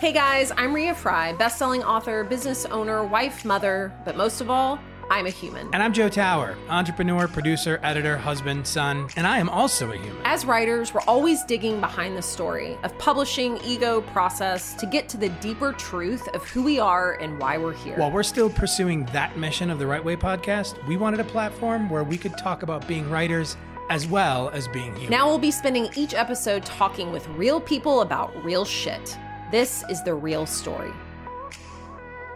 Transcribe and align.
Hey 0.00 0.12
guys, 0.12 0.50
I'm 0.56 0.74
Rea 0.74 0.94
Frey, 0.94 1.32
best-selling 1.34 1.84
author, 1.84 2.24
business 2.24 2.64
owner, 2.66 3.04
wife, 3.04 3.44
mother, 3.44 3.92
but 4.04 4.16
most 4.16 4.40
of 4.40 4.50
all, 4.50 4.80
I'm 5.10 5.26
a 5.26 5.30
human. 5.30 5.68
And 5.74 5.82
I'm 5.82 5.92
Joe 5.92 6.08
Tower, 6.08 6.56
entrepreneur, 6.68 7.28
producer, 7.28 7.78
editor, 7.82 8.16
husband, 8.16 8.66
son, 8.66 9.08
and 9.14 9.26
I 9.26 9.38
am 9.38 9.48
also 9.48 9.92
a 9.92 9.96
human. 9.96 10.22
As 10.24 10.44
writers, 10.44 10.94
we're 10.94 11.02
always 11.02 11.44
digging 11.44 11.80
behind 11.80 12.16
the 12.16 12.22
story 12.22 12.78
of 12.82 12.96
publishing, 12.98 13.58
ego, 13.62 14.00
process 14.00 14.74
to 14.74 14.86
get 14.86 15.08
to 15.10 15.18
the 15.18 15.28
deeper 15.28 15.72
truth 15.74 16.26
of 16.28 16.42
who 16.48 16.62
we 16.62 16.78
are 16.80 17.14
and 17.20 17.38
why 17.38 17.58
we're 17.58 17.74
here. 17.74 17.96
While 17.96 18.10
we're 18.10 18.22
still 18.22 18.48
pursuing 18.48 19.04
that 19.06 19.36
mission 19.36 19.70
of 19.70 19.78
the 19.78 19.86
Write 19.86 20.04
Way 20.04 20.16
podcast, 20.16 20.84
we 20.86 20.96
wanted 20.96 21.20
a 21.20 21.24
platform 21.24 21.90
where 21.90 22.04
we 22.04 22.16
could 22.16 22.36
talk 22.38 22.62
about 22.62 22.88
being 22.88 23.08
writers 23.10 23.56
as 23.88 24.06
well 24.06 24.48
as 24.50 24.68
being 24.68 24.92
human. 24.94 25.10
Now 25.10 25.28
we'll 25.28 25.38
be 25.38 25.50
spending 25.50 25.88
each 25.96 26.14
episode 26.14 26.64
talking 26.64 27.12
with 27.12 27.28
real 27.28 27.60
people 27.60 28.02
about 28.02 28.44
real 28.44 28.64
shit. 28.64 29.18
This 29.50 29.84
is 29.90 30.02
the 30.02 30.14
real 30.14 30.46
story. 30.46 30.92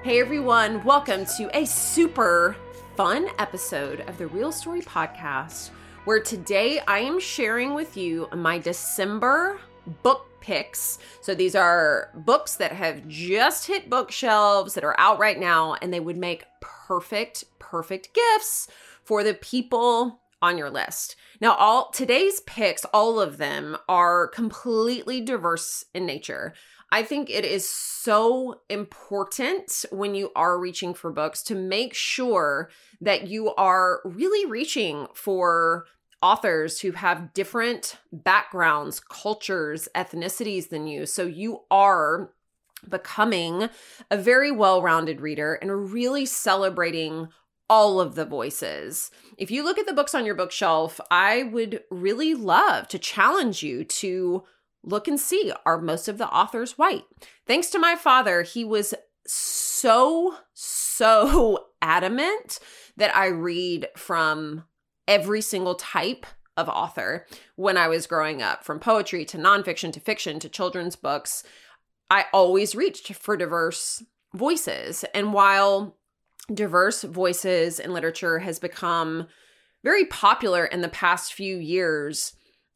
Hey 0.02 0.20
everyone, 0.20 0.84
welcome 0.84 1.24
to 1.36 1.50
a 1.56 1.64
super 1.64 2.56
fun 2.96 3.28
episode 3.38 4.00
of 4.02 4.18
the 4.18 4.26
Real 4.26 4.52
Story 4.52 4.80
Podcast, 4.80 5.70
where 6.04 6.20
today 6.20 6.80
I 6.86 7.00
am 7.00 7.18
sharing 7.18 7.74
with 7.74 7.96
you 7.96 8.28
my 8.34 8.58
December 8.58 9.58
book 10.02 10.26
picks. 10.40 10.98
So 11.20 11.34
these 11.34 11.54
are 11.54 12.10
books 12.14 12.56
that 12.56 12.72
have 12.72 13.06
just 13.08 13.66
hit 13.66 13.90
bookshelves 13.90 14.74
that 14.74 14.84
are 14.84 14.98
out 14.98 15.18
right 15.18 15.38
now, 15.38 15.74
and 15.82 15.92
they 15.92 16.00
would 16.00 16.16
make 16.16 16.44
perfect, 16.60 17.44
perfect 17.58 18.14
gifts 18.14 18.68
for 19.02 19.24
the 19.24 19.34
people 19.34 20.20
on 20.40 20.56
your 20.56 20.70
list. 20.70 21.16
Now, 21.40 21.54
all 21.54 21.90
today's 21.90 22.40
picks, 22.40 22.84
all 22.86 23.20
of 23.20 23.36
them 23.36 23.76
are 23.88 24.28
completely 24.28 25.20
diverse 25.20 25.84
in 25.94 26.06
nature. 26.06 26.54
I 26.90 27.02
think 27.02 27.28
it 27.28 27.44
is 27.44 27.68
so 27.68 28.60
important 28.70 29.84
when 29.90 30.14
you 30.14 30.30
are 30.36 30.58
reaching 30.58 30.94
for 30.94 31.10
books 31.10 31.42
to 31.44 31.54
make 31.54 31.94
sure 31.94 32.70
that 33.00 33.26
you 33.26 33.54
are 33.54 34.00
really 34.04 34.48
reaching 34.48 35.08
for 35.14 35.86
authors 36.22 36.80
who 36.80 36.92
have 36.92 37.34
different 37.34 37.98
backgrounds, 38.12 39.00
cultures, 39.00 39.88
ethnicities 39.94 40.68
than 40.68 40.86
you. 40.86 41.06
So 41.06 41.24
you 41.24 41.62
are 41.70 42.30
becoming 42.88 43.68
a 44.10 44.16
very 44.16 44.52
well 44.52 44.80
rounded 44.80 45.20
reader 45.20 45.54
and 45.54 45.92
really 45.92 46.24
celebrating 46.24 47.28
all 47.68 48.00
of 48.00 48.14
the 48.14 48.24
voices. 48.24 49.10
If 49.36 49.50
you 49.50 49.64
look 49.64 49.78
at 49.78 49.86
the 49.86 49.92
books 49.92 50.14
on 50.14 50.24
your 50.24 50.34
bookshelf, 50.34 51.00
I 51.10 51.44
would 51.44 51.82
really 51.90 52.34
love 52.34 52.88
to 52.88 52.98
challenge 52.98 53.62
you 53.62 53.84
to 53.84 54.44
look 54.86 55.08
and 55.08 55.18
see 55.20 55.52
are 55.66 55.80
most 55.80 56.08
of 56.08 56.18
the 56.18 56.28
authors 56.28 56.78
white? 56.78 57.04
Thanks 57.46 57.68
to 57.70 57.78
my 57.78 57.96
father, 57.96 58.42
he 58.42 58.64
was 58.64 58.94
so, 59.26 60.36
so 60.54 61.66
adamant 61.82 62.60
that 62.96 63.14
I 63.14 63.26
read 63.26 63.88
from 63.96 64.64
every 65.06 65.40
single 65.40 65.74
type 65.74 66.24
of 66.56 66.68
author 66.68 67.26
when 67.56 67.76
I 67.76 67.88
was 67.88 68.06
growing 68.06 68.40
up, 68.40 68.64
from 68.64 68.80
poetry 68.80 69.24
to 69.26 69.36
nonfiction 69.36 69.92
to 69.92 70.00
fiction 70.00 70.38
to 70.40 70.48
children's 70.48 70.96
books. 70.96 71.42
I 72.08 72.26
always 72.32 72.74
reached 72.74 73.12
for 73.14 73.36
diverse 73.36 74.02
voices. 74.34 75.04
And 75.14 75.32
while 75.32 75.95
diverse 76.52 77.02
voices 77.02 77.80
in 77.80 77.92
literature 77.92 78.38
has 78.38 78.58
become 78.58 79.26
very 79.84 80.04
popular 80.06 80.64
in 80.64 80.80
the 80.80 80.88
past 80.88 81.32
few 81.32 81.56
years, 81.56 82.34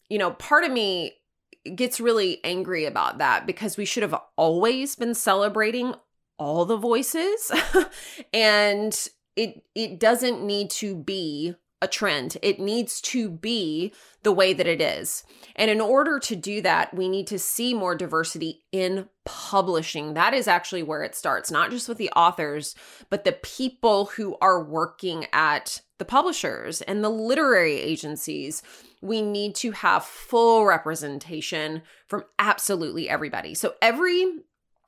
you 0.08 0.18
know, 0.18 0.32
part 0.32 0.64
of 0.64 0.72
me 0.72 1.14
gets 1.74 2.00
really 2.00 2.42
angry 2.44 2.84
about 2.84 3.18
that 3.18 3.46
because 3.46 3.76
we 3.76 3.84
should 3.84 4.02
have 4.02 4.14
always 4.36 4.96
been 4.96 5.14
celebrating 5.14 5.94
all 6.38 6.64
the 6.64 6.76
voices 6.76 7.52
and 8.32 9.08
it 9.36 9.62
it 9.74 10.00
doesn't 10.00 10.42
need 10.42 10.70
to 10.70 10.96
be 10.96 11.54
a 11.82 11.88
trend. 11.88 12.36
It 12.42 12.60
needs 12.60 13.00
to 13.02 13.28
be 13.28 13.92
the 14.22 14.32
way 14.32 14.52
that 14.52 14.66
it 14.66 14.80
is. 14.80 15.24
And 15.56 15.70
in 15.70 15.80
order 15.80 16.18
to 16.20 16.36
do 16.36 16.60
that, 16.62 16.94
we 16.94 17.08
need 17.08 17.26
to 17.28 17.38
see 17.38 17.72
more 17.72 17.94
diversity 17.94 18.62
in 18.70 19.08
publishing. 19.24 20.14
That 20.14 20.34
is 20.34 20.46
actually 20.46 20.82
where 20.82 21.02
it 21.02 21.14
starts, 21.14 21.50
not 21.50 21.70
just 21.70 21.88
with 21.88 21.98
the 21.98 22.10
authors, 22.10 22.74
but 23.08 23.24
the 23.24 23.32
people 23.32 24.06
who 24.06 24.36
are 24.42 24.62
working 24.62 25.26
at 25.32 25.80
the 25.98 26.04
publishers 26.04 26.80
and 26.82 27.02
the 27.04 27.10
literary 27.10 27.78
agencies 27.78 28.62
we 29.02 29.22
need 29.22 29.54
to 29.56 29.72
have 29.72 30.04
full 30.04 30.66
representation 30.66 31.82
from 32.06 32.24
absolutely 32.38 33.08
everybody. 33.08 33.54
So 33.54 33.74
every 33.80 34.40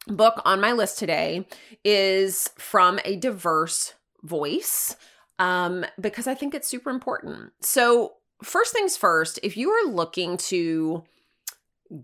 book 0.07 0.41
on 0.45 0.61
my 0.61 0.73
list 0.73 0.99
today 0.99 1.47
is 1.85 2.51
from 2.59 2.99
a 3.05 3.17
diverse 3.17 3.95
voice 4.23 4.97
um, 5.43 5.85
because 6.01 6.29
I 6.29 6.35
think 6.35 6.55
it's 6.55 6.69
super 6.69 6.89
important. 6.89 7.53
So, 7.61 8.13
first 8.45 8.73
things 8.73 8.97
first, 8.97 9.41
if 9.43 9.57
you 9.57 9.71
are 9.71 9.91
looking 9.91 10.37
to 10.37 11.03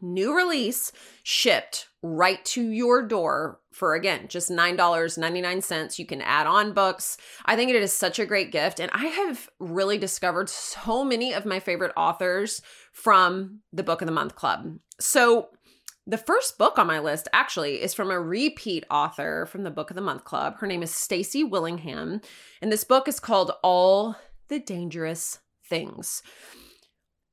new 0.00 0.36
release 0.36 0.92
shipped 1.24 1.87
right 2.02 2.44
to 2.44 2.70
your 2.70 3.02
door 3.02 3.60
for 3.72 3.94
again 3.94 4.28
just 4.28 4.50
$9.99 4.50 5.98
you 5.98 6.06
can 6.06 6.22
add 6.22 6.46
on 6.46 6.72
books. 6.72 7.16
I 7.44 7.56
think 7.56 7.70
it 7.70 7.82
is 7.82 7.92
such 7.92 8.18
a 8.18 8.26
great 8.26 8.52
gift. 8.52 8.78
And 8.80 8.90
i 8.94 9.06
have 9.06 9.48
really 9.58 9.98
discovered 9.98 10.48
so 10.48 11.04
many 11.04 11.32
of 11.34 11.44
my 11.44 11.58
favorite 11.60 11.92
authors 11.96 12.62
from 12.92 13.60
the 13.72 13.82
book 13.82 14.00
of 14.00 14.06
the 14.06 14.12
month 14.12 14.36
club. 14.36 14.78
So 15.00 15.48
the 16.06 16.18
first 16.18 16.56
book 16.56 16.78
on 16.78 16.86
my 16.86 17.00
list 17.00 17.28
actually 17.32 17.82
is 17.82 17.94
from 17.94 18.10
a 18.10 18.20
repeat 18.20 18.84
author 18.90 19.46
from 19.46 19.64
the 19.64 19.70
book 19.70 19.90
of 19.90 19.96
the 19.96 20.00
month 20.00 20.24
club. 20.24 20.56
Her 20.58 20.66
name 20.66 20.82
is 20.82 20.94
stacy 20.94 21.44
willingham. 21.44 22.20
And 22.62 22.72
this 22.72 22.84
book 22.84 23.08
is 23.08 23.20
called 23.20 23.52
all 23.62 24.16
the 24.48 24.60
dangerous 24.60 25.40
things 25.68 26.22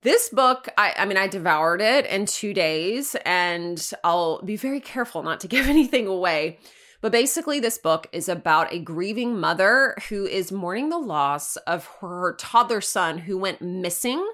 this 0.05 0.29
book, 0.29 0.69
I, 0.77 0.93
I 0.99 1.05
mean, 1.05 1.17
I 1.17 1.27
devoured 1.27 1.81
it 1.81 2.05
in 2.05 2.27
two 2.27 2.53
days, 2.53 3.15
and 3.25 3.91
I'll 4.03 4.39
be 4.43 4.55
very 4.55 4.79
careful 4.79 5.23
not 5.23 5.39
to 5.39 5.47
give 5.49 5.67
anything 5.67 6.07
away. 6.07 6.59
But 7.01 7.11
basically, 7.11 7.59
this 7.59 7.79
book 7.79 8.07
is 8.11 8.29
about 8.29 8.71
a 8.71 8.79
grieving 8.79 9.39
mother 9.39 9.95
who 10.09 10.25
is 10.25 10.51
mourning 10.51 10.89
the 10.89 10.99
loss 10.99 11.55
of 11.57 11.87
her 11.99 12.35
toddler 12.39 12.81
son 12.81 13.17
who 13.17 13.37
went 13.37 13.61
missing 13.61 14.25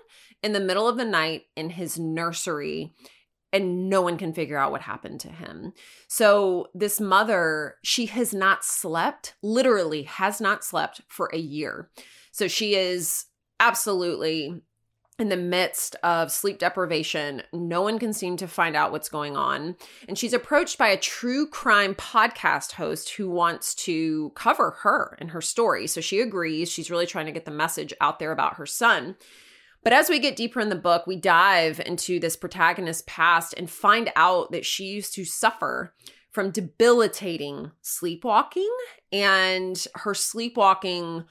in 0.43 0.51
the 0.51 0.59
middle 0.59 0.87
of 0.87 0.97
the 0.97 1.05
night 1.05 1.43
in 1.55 1.69
his 1.71 1.97
nursery 1.97 2.93
and 3.53 3.89
no 3.89 4.01
one 4.01 4.17
can 4.17 4.33
figure 4.33 4.57
out 4.57 4.71
what 4.71 4.81
happened 4.81 5.19
to 5.21 5.27
him. 5.29 5.73
So, 6.07 6.67
this 6.73 6.99
mother, 7.01 7.75
she 7.83 8.05
has 8.07 8.33
not 8.33 8.63
slept, 8.63 9.35
literally 9.41 10.03
has 10.03 10.39
not 10.39 10.63
slept 10.63 11.01
for 11.07 11.29
a 11.33 11.38
year. 11.38 11.89
So, 12.31 12.47
she 12.47 12.75
is 12.75 13.25
absolutely 13.59 14.61
in 15.21 15.29
the 15.29 15.37
midst 15.37 15.95
of 16.01 16.31
sleep 16.31 16.57
deprivation. 16.57 17.43
No 17.53 17.83
one 17.83 17.99
can 17.99 18.11
seem 18.11 18.37
to 18.37 18.47
find 18.47 18.75
out 18.75 18.91
what's 18.91 19.07
going 19.07 19.37
on. 19.37 19.75
And 20.07 20.17
she's 20.17 20.33
approached 20.33 20.79
by 20.79 20.87
a 20.87 20.97
true 20.97 21.47
crime 21.47 21.93
podcast 21.93 22.71
host 22.71 23.12
who 23.12 23.29
wants 23.29 23.75
to 23.75 24.31
cover 24.31 24.71
her 24.81 25.15
and 25.19 25.29
her 25.29 25.39
story. 25.39 25.85
So 25.85 26.01
she 26.01 26.21
agrees. 26.21 26.71
She's 26.71 26.89
really 26.89 27.06
trying 27.06 27.27
to 27.27 27.31
get 27.31 27.45
the 27.45 27.51
message 27.51 27.94
out 28.01 28.18
there 28.18 28.31
about 28.31 28.56
her 28.56 28.65
son. 28.65 29.15
But 29.83 29.94
as 29.94 30.09
we 30.09 30.18
get 30.18 30.35
deeper 30.35 30.59
in 30.59 30.69
the 30.69 30.75
book, 30.75 31.06
we 31.06 31.18
dive 31.18 31.79
into 31.85 32.19
this 32.19 32.35
protagonist's 32.35 33.03
past 33.06 33.53
and 33.56 33.69
find 33.69 34.12
out 34.15 34.51
that 34.51 34.65
she 34.65 34.85
used 34.85 35.13
to 35.13 35.24
suffer 35.24 35.94
from 36.31 36.50
debilitating 36.50 37.71
sleepwalking 37.81 38.71
and 39.12 39.85
her 39.95 40.15
sleepwalking 40.15 41.25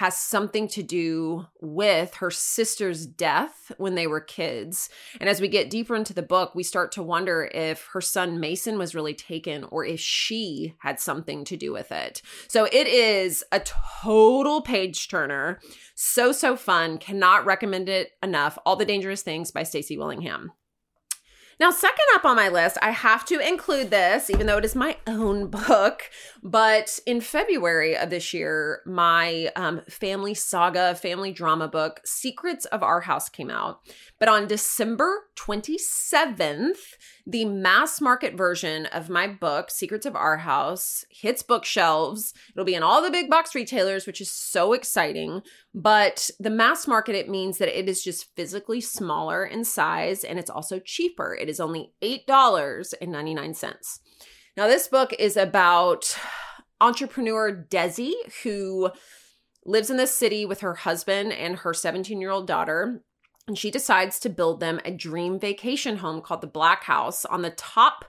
has 0.00 0.16
something 0.16 0.66
to 0.66 0.82
do 0.82 1.46
with 1.60 2.14
her 2.14 2.30
sister's 2.30 3.04
death 3.04 3.70
when 3.76 3.96
they 3.96 4.06
were 4.06 4.18
kids. 4.18 4.88
And 5.20 5.28
as 5.28 5.42
we 5.42 5.48
get 5.48 5.68
deeper 5.68 5.94
into 5.94 6.14
the 6.14 6.22
book, 6.22 6.54
we 6.54 6.62
start 6.62 6.90
to 6.92 7.02
wonder 7.02 7.50
if 7.52 7.86
her 7.92 8.00
son 8.00 8.40
Mason 8.40 8.78
was 8.78 8.94
really 8.94 9.12
taken 9.12 9.62
or 9.64 9.84
if 9.84 10.00
she 10.00 10.74
had 10.78 10.98
something 11.00 11.44
to 11.44 11.54
do 11.54 11.70
with 11.70 11.92
it. 11.92 12.22
So 12.48 12.64
it 12.64 12.86
is 12.86 13.44
a 13.52 13.60
total 13.60 14.62
page 14.62 15.06
turner. 15.08 15.60
So, 15.94 16.32
so 16.32 16.56
fun. 16.56 16.96
Cannot 16.96 17.44
recommend 17.44 17.90
it 17.90 18.12
enough. 18.22 18.56
All 18.64 18.76
the 18.76 18.86
Dangerous 18.86 19.20
Things 19.20 19.50
by 19.50 19.64
Stacy 19.64 19.98
Willingham. 19.98 20.52
Now, 21.60 21.70
second 21.70 22.06
up 22.14 22.24
on 22.24 22.36
my 22.36 22.48
list, 22.48 22.78
I 22.80 22.90
have 22.90 23.26
to 23.26 23.38
include 23.38 23.90
this, 23.90 24.30
even 24.30 24.46
though 24.46 24.56
it 24.56 24.64
is 24.64 24.74
my 24.74 24.96
own 25.06 25.46
book. 25.50 26.04
But 26.42 26.98
in 27.04 27.20
February 27.20 27.94
of 27.94 28.08
this 28.08 28.32
year, 28.32 28.80
my 28.86 29.52
um, 29.56 29.82
family 29.86 30.32
saga, 30.32 30.94
family 30.94 31.32
drama 31.32 31.68
book, 31.68 32.00
Secrets 32.02 32.64
of 32.64 32.82
Our 32.82 33.02
House, 33.02 33.28
came 33.28 33.50
out. 33.50 33.80
But 34.18 34.30
on 34.30 34.46
December 34.46 35.24
27th, 35.36 36.78
the 37.30 37.44
mass 37.44 38.00
market 38.00 38.34
version 38.34 38.86
of 38.86 39.08
my 39.08 39.28
book, 39.28 39.70
Secrets 39.70 40.04
of 40.04 40.16
Our 40.16 40.38
House, 40.38 41.04
hits 41.10 41.44
bookshelves. 41.44 42.34
It'll 42.50 42.64
be 42.64 42.74
in 42.74 42.82
all 42.82 43.02
the 43.02 43.10
big 43.10 43.30
box 43.30 43.54
retailers, 43.54 44.04
which 44.04 44.20
is 44.20 44.30
so 44.30 44.72
exciting. 44.72 45.42
But 45.72 46.30
the 46.40 46.50
mass 46.50 46.88
market, 46.88 47.14
it 47.14 47.28
means 47.28 47.58
that 47.58 47.68
it 47.68 47.88
is 47.88 48.02
just 48.02 48.34
physically 48.34 48.80
smaller 48.80 49.44
in 49.44 49.64
size 49.64 50.24
and 50.24 50.38
it's 50.40 50.50
also 50.50 50.80
cheaper. 50.80 51.36
It 51.40 51.48
is 51.48 51.60
only 51.60 51.92
$8.99. 52.02 53.98
Now, 54.56 54.66
this 54.66 54.88
book 54.88 55.14
is 55.16 55.36
about 55.36 56.18
entrepreneur 56.80 57.64
Desi, 57.70 58.12
who 58.42 58.90
lives 59.64 59.90
in 59.90 59.98
the 59.98 60.06
city 60.06 60.44
with 60.44 60.60
her 60.60 60.74
husband 60.74 61.32
and 61.32 61.58
her 61.58 61.72
17 61.72 62.20
year 62.20 62.30
old 62.30 62.48
daughter 62.48 63.04
and 63.50 63.58
she 63.58 63.72
decides 63.72 64.20
to 64.20 64.28
build 64.28 64.60
them 64.60 64.78
a 64.84 64.92
dream 64.92 65.36
vacation 65.36 65.96
home 65.96 66.20
called 66.20 66.40
the 66.40 66.46
Black 66.46 66.84
House 66.84 67.24
on 67.24 67.42
the 67.42 67.50
top 67.50 68.04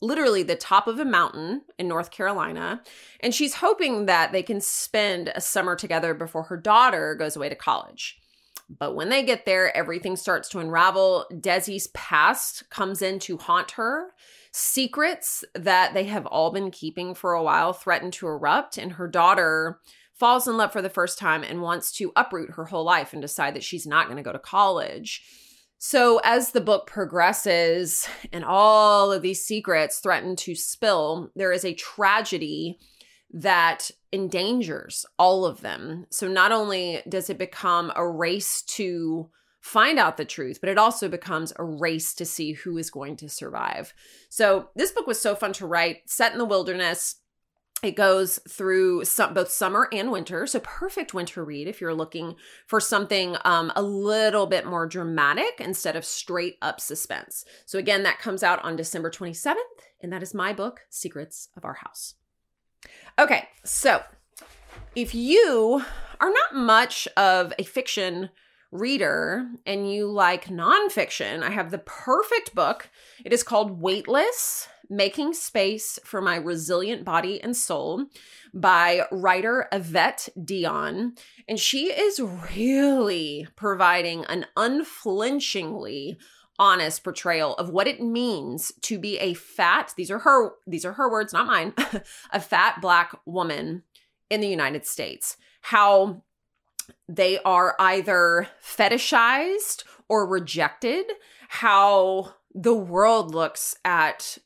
literally 0.00 0.42
the 0.42 0.56
top 0.56 0.86
of 0.86 0.98
a 0.98 1.04
mountain 1.04 1.60
in 1.78 1.86
North 1.86 2.10
Carolina. 2.10 2.80
And 3.20 3.34
she's 3.34 3.56
hoping 3.56 4.06
that 4.06 4.32
they 4.32 4.42
can 4.42 4.58
spend 4.62 5.30
a 5.34 5.40
summer 5.42 5.76
together 5.76 6.14
before 6.14 6.44
her 6.44 6.56
daughter 6.56 7.14
goes 7.14 7.36
away 7.36 7.50
to 7.50 7.54
college. 7.54 8.18
But 8.70 8.94
when 8.94 9.10
they 9.10 9.22
get 9.22 9.44
there, 9.44 9.76
everything 9.76 10.16
starts 10.16 10.48
to 10.50 10.58
unravel. 10.60 11.26
Desi's 11.30 11.88
past 11.88 12.70
comes 12.70 13.02
in 13.02 13.18
to 13.20 13.36
haunt 13.36 13.72
her. 13.72 14.14
Secrets 14.50 15.44
that 15.54 15.92
they 15.92 16.04
have 16.04 16.24
all 16.24 16.50
been 16.50 16.70
keeping 16.70 17.14
for 17.14 17.34
a 17.34 17.42
while 17.42 17.74
threaten 17.74 18.10
to 18.12 18.28
erupt, 18.28 18.78
and 18.78 18.92
her 18.92 19.08
daughter 19.08 19.78
falls 20.18 20.48
in 20.48 20.56
love 20.56 20.72
for 20.72 20.82
the 20.82 20.90
first 20.90 21.18
time 21.18 21.42
and 21.42 21.62
wants 21.62 21.92
to 21.92 22.12
uproot 22.16 22.52
her 22.52 22.64
whole 22.64 22.84
life 22.84 23.12
and 23.12 23.22
decide 23.22 23.54
that 23.54 23.64
she's 23.64 23.86
not 23.86 24.06
going 24.06 24.16
to 24.16 24.22
go 24.22 24.32
to 24.32 24.38
college. 24.38 25.22
So, 25.78 26.20
as 26.24 26.52
the 26.52 26.60
book 26.62 26.86
progresses 26.86 28.08
and 28.32 28.44
all 28.44 29.12
of 29.12 29.20
these 29.20 29.44
secrets 29.44 29.98
threaten 29.98 30.34
to 30.36 30.54
spill, 30.54 31.30
there 31.36 31.52
is 31.52 31.64
a 31.64 31.74
tragedy 31.74 32.78
that 33.30 33.90
endangers 34.12 35.04
all 35.18 35.44
of 35.44 35.60
them. 35.60 36.06
So, 36.10 36.28
not 36.28 36.50
only 36.50 37.02
does 37.06 37.28
it 37.28 37.36
become 37.36 37.92
a 37.94 38.08
race 38.08 38.62
to 38.62 39.28
find 39.60 39.98
out 39.98 40.16
the 40.16 40.24
truth, 40.24 40.60
but 40.60 40.70
it 40.70 40.78
also 40.78 41.08
becomes 41.08 41.52
a 41.56 41.64
race 41.64 42.14
to 42.14 42.24
see 42.24 42.52
who 42.52 42.78
is 42.78 42.88
going 42.88 43.16
to 43.16 43.28
survive. 43.28 43.92
So, 44.30 44.70
this 44.76 44.92
book 44.92 45.06
was 45.06 45.20
so 45.20 45.34
fun 45.34 45.52
to 45.54 45.66
write, 45.66 46.08
set 46.08 46.32
in 46.32 46.38
the 46.38 46.46
wilderness 46.46 47.16
it 47.82 47.94
goes 47.94 48.38
through 48.48 49.04
some, 49.04 49.34
both 49.34 49.50
summer 49.50 49.88
and 49.92 50.10
winter. 50.10 50.46
So, 50.46 50.60
perfect 50.60 51.12
winter 51.12 51.44
read 51.44 51.68
if 51.68 51.80
you're 51.80 51.94
looking 51.94 52.36
for 52.66 52.80
something 52.80 53.36
um, 53.44 53.70
a 53.76 53.82
little 53.82 54.46
bit 54.46 54.66
more 54.66 54.86
dramatic 54.86 55.60
instead 55.60 55.94
of 55.94 56.04
straight 56.04 56.56
up 56.62 56.80
suspense. 56.80 57.44
So, 57.66 57.78
again, 57.78 58.02
that 58.04 58.18
comes 58.18 58.42
out 58.42 58.64
on 58.64 58.76
December 58.76 59.10
27th, 59.10 59.56
and 60.00 60.12
that 60.12 60.22
is 60.22 60.32
my 60.32 60.52
book, 60.52 60.80
Secrets 60.88 61.48
of 61.56 61.64
Our 61.64 61.74
House. 61.74 62.14
Okay, 63.18 63.48
so 63.64 64.02
if 64.94 65.14
you 65.14 65.82
are 66.20 66.30
not 66.30 66.54
much 66.54 67.06
of 67.16 67.52
a 67.58 67.64
fiction 67.64 68.30
reader 68.72 69.46
and 69.64 69.92
you 69.92 70.10
like 70.10 70.46
nonfiction, 70.46 71.42
I 71.42 71.50
have 71.50 71.70
the 71.70 71.78
perfect 71.78 72.54
book. 72.54 72.90
It 73.24 73.32
is 73.32 73.42
called 73.42 73.80
Weightless 73.80 74.68
Making 74.88 75.34
Space 75.34 75.98
for 76.04 76.20
My 76.20 76.36
Resilient 76.36 77.04
Body 77.04 77.40
and 77.42 77.56
Soul 77.56 78.06
by 78.54 79.02
writer 79.10 79.68
Evette 79.72 80.28
Dionne. 80.38 81.18
And 81.48 81.58
she 81.58 81.86
is 81.92 82.20
really 82.20 83.46
providing 83.56 84.24
an 84.26 84.46
unflinchingly 84.56 86.18
honest 86.58 87.04
portrayal 87.04 87.54
of 87.54 87.70
what 87.70 87.86
it 87.86 88.00
means 88.00 88.72
to 88.80 88.98
be 88.98 89.18
a 89.18 89.34
fat 89.34 89.92
these 89.96 90.10
are 90.10 90.20
her 90.20 90.52
these 90.66 90.86
are 90.86 90.94
her 90.94 91.10
words 91.10 91.32
not 91.34 91.46
mine 91.46 91.74
a 92.32 92.40
fat 92.40 92.80
black 92.80 93.14
woman 93.26 93.82
in 94.30 94.40
the 94.40 94.48
United 94.48 94.86
States 94.86 95.36
how 95.60 96.22
they 97.08 97.38
are 97.40 97.76
either 97.78 98.48
fetishized 98.64 99.84
or 100.08 100.26
rejected 100.26 101.04
how 101.48 102.34
the 102.54 102.74
world 102.74 103.34
looks 103.34 103.76
at 103.84 104.38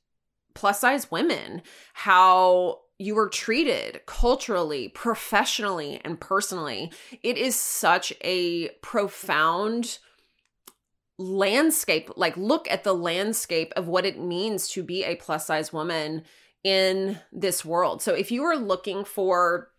plus 0.54 0.80
size 0.80 1.10
women, 1.10 1.62
how 1.92 2.80
you 2.98 3.14
were 3.14 3.28
treated 3.28 4.02
culturally, 4.04 4.88
professionally, 4.88 6.00
and 6.04 6.20
personally. 6.20 6.92
It 7.22 7.38
is 7.38 7.56
such 7.56 8.12
a 8.22 8.68
profound 8.82 9.98
landscape. 11.16 12.10
Like, 12.16 12.36
look 12.36 12.70
at 12.70 12.84
the 12.84 12.94
landscape 12.94 13.72
of 13.74 13.88
what 13.88 14.04
it 14.04 14.20
means 14.20 14.68
to 14.70 14.82
be 14.82 15.04
a 15.04 15.16
plus 15.16 15.46
size 15.46 15.72
woman 15.72 16.24
in 16.62 17.18
this 17.32 17.64
world. 17.64 18.02
So, 18.02 18.12
if 18.12 18.30
you 18.30 18.44
are 18.44 18.56
looking 18.56 19.04
for 19.04 19.70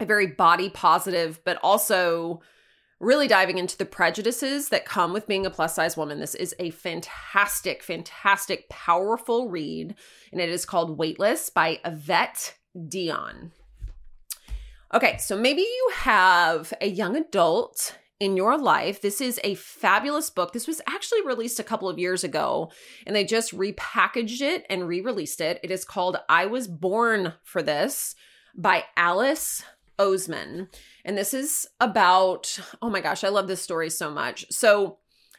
a 0.00 0.06
very 0.06 0.26
body 0.26 0.68
positive, 0.68 1.40
but 1.44 1.58
also 1.62 2.40
really 3.00 3.28
diving 3.28 3.58
into 3.58 3.76
the 3.76 3.84
prejudices 3.84 4.68
that 4.68 4.84
come 4.84 5.12
with 5.12 5.26
being 5.26 5.46
a 5.46 5.50
plus 5.50 5.74
size 5.74 5.96
woman. 5.96 6.20
This 6.20 6.34
is 6.34 6.54
a 6.58 6.70
fantastic, 6.70 7.82
fantastic, 7.82 8.68
powerful 8.68 9.48
read, 9.48 9.94
and 10.32 10.40
it 10.40 10.48
is 10.48 10.64
called 10.64 10.98
Weightless 10.98 11.50
by 11.50 11.80
Evette 11.84 12.52
Dionne. 12.76 13.50
Okay, 14.92 15.16
so 15.18 15.36
maybe 15.36 15.62
you 15.62 15.90
have 15.96 16.72
a 16.80 16.86
young 16.86 17.16
adult 17.16 17.98
in 18.20 18.36
your 18.36 18.56
life. 18.56 19.02
This 19.02 19.20
is 19.20 19.40
a 19.42 19.56
fabulous 19.56 20.30
book. 20.30 20.52
This 20.52 20.68
was 20.68 20.80
actually 20.86 21.26
released 21.26 21.58
a 21.58 21.64
couple 21.64 21.88
of 21.88 21.98
years 21.98 22.22
ago, 22.22 22.70
and 23.06 23.14
they 23.14 23.24
just 23.24 23.52
repackaged 23.52 24.40
it 24.40 24.64
and 24.70 24.86
re 24.86 25.00
released 25.00 25.40
it. 25.40 25.58
It 25.62 25.70
is 25.70 25.84
called 25.84 26.18
I 26.28 26.46
Was 26.46 26.68
Born 26.68 27.34
for 27.42 27.62
This 27.62 28.14
by 28.56 28.84
Alice 28.96 29.64
Oseman. 29.98 30.68
And 31.04 31.18
this 31.18 31.34
is 31.34 31.66
about, 31.80 32.58
oh 32.80 32.88
my 32.88 33.00
gosh, 33.00 33.24
I 33.24 33.28
love 33.28 33.46
this 33.46 33.62
story 33.62 33.90
so 33.90 34.10
much. 34.10 34.46
So 34.50 34.98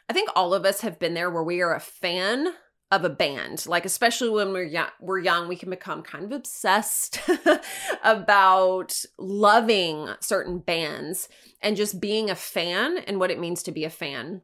I 0.09 0.13
think 0.13 0.29
all 0.35 0.53
of 0.53 0.65
us 0.65 0.81
have 0.81 0.99
been 0.99 1.15
there 1.15 1.31
where 1.31 1.43
we 1.43 1.61
are 1.61 1.73
a 1.73 1.79
fan 1.79 2.53
of 2.91 3.03
a 3.03 3.09
band. 3.09 3.65
Like 3.65 3.85
especially 3.85 4.29
when 4.29 4.53
we're 4.53 4.63
young 4.63 4.89
we're 4.99 5.19
young 5.19 5.47
we 5.47 5.55
can 5.55 5.69
become 5.69 6.03
kind 6.03 6.23
of 6.23 6.31
obsessed 6.31 7.19
about 8.03 9.03
loving 9.17 10.09
certain 10.19 10.59
bands 10.59 11.27
and 11.61 11.75
just 11.75 11.99
being 11.99 12.29
a 12.29 12.35
fan 12.35 12.99
and 12.99 13.19
what 13.19 13.31
it 13.31 13.39
means 13.39 13.63
to 13.63 13.71
be 13.71 13.83
a 13.83 13.89
fan. 13.89 14.41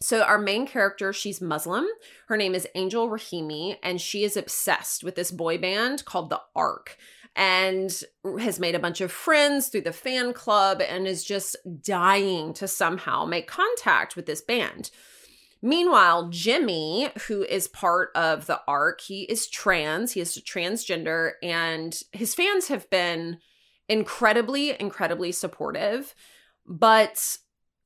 So 0.00 0.22
our 0.22 0.38
main 0.38 0.66
character 0.66 1.12
she's 1.12 1.40
muslim. 1.40 1.86
Her 2.28 2.36
name 2.36 2.54
is 2.54 2.68
angel 2.76 3.08
rahimi 3.08 3.76
and 3.82 4.00
she 4.00 4.22
is 4.22 4.36
obsessed 4.36 5.02
with 5.02 5.16
this 5.16 5.32
boy 5.32 5.58
band 5.58 6.04
called 6.04 6.30
the 6.30 6.40
ark 6.54 6.96
and 7.36 8.02
has 8.40 8.58
made 8.58 8.74
a 8.74 8.80
bunch 8.80 9.00
of 9.00 9.12
friends 9.12 9.68
through 9.68 9.82
the 9.82 9.92
fan 9.92 10.32
club 10.32 10.80
and 10.80 11.06
is 11.06 11.24
just 11.24 11.56
dying 11.82 12.52
to 12.54 12.66
somehow 12.66 13.24
make 13.24 13.46
contact 13.46 14.16
with 14.16 14.26
this 14.26 14.40
band. 14.40 14.90
Meanwhile, 15.62 16.30
Jimmy, 16.30 17.10
who 17.26 17.42
is 17.42 17.68
part 17.68 18.10
of 18.14 18.46
the 18.46 18.60
ark, 18.66 19.02
he 19.02 19.22
is 19.24 19.46
trans, 19.46 20.12
he 20.12 20.20
is 20.20 20.36
transgender, 20.38 21.32
and 21.42 21.98
his 22.12 22.34
fans 22.34 22.68
have 22.68 22.88
been 22.88 23.38
incredibly, 23.88 24.80
incredibly 24.80 25.32
supportive. 25.32 26.14
But, 26.66 27.36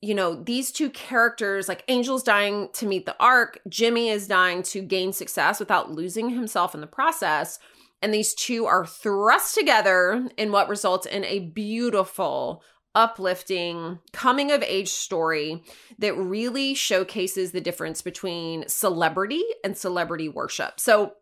you 0.01 0.15
know, 0.15 0.41
these 0.41 0.71
two 0.71 0.89
characters, 0.91 1.69
like 1.69 1.83
Angel's 1.89 2.23
dying 2.23 2.69
to 2.75 2.87
meet 2.87 3.07
the 3.07 3.17
ark, 3.19 3.59
Jimmy 3.69 4.09
is 4.09 4.29
dying 4.29 4.63
to 4.65 4.81
gain 4.81 5.13
success 5.13 5.59
without 5.59 5.91
losing 5.91 6.31
himself 6.31 6.75
in 6.75 6.81
the 6.81 6.87
process 6.87 7.59
and 8.05 8.13
these 8.13 8.35
two 8.35 8.67
are 8.67 8.85
thrust 8.85 9.55
together 9.55 10.29
in 10.37 10.53
what 10.53 10.69
results 10.69 11.07
in 11.07 11.25
a 11.25 11.39
beautiful, 11.39 12.63
uplifting 12.95 13.99
coming 14.13 14.53
of 14.53 14.63
age 14.63 14.91
story 14.91 15.65
that 15.99 16.15
really 16.15 16.75
showcases 16.75 17.53
the 17.53 17.63
difference 17.63 18.03
between 18.03 18.69
celebrity 18.69 19.43
and 19.65 19.79
celebrity 19.79 20.29
worship. 20.29 20.79
So, 20.81 21.15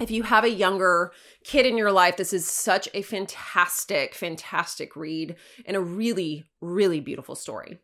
if 0.00 0.10
you 0.10 0.22
have 0.22 0.44
a 0.44 0.50
younger 0.50 1.12
kid 1.44 1.64
in 1.64 1.78
your 1.78 1.90
life, 1.90 2.18
this 2.18 2.34
is 2.34 2.46
such 2.46 2.90
a 2.92 3.00
fantastic, 3.00 4.14
fantastic 4.14 4.96
read 4.96 5.34
and 5.64 5.78
a 5.78 5.80
really, 5.80 6.44
really 6.60 7.00
beautiful 7.00 7.36
story. 7.36 7.78